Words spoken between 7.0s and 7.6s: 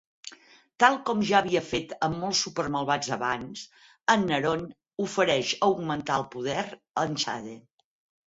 en Shade.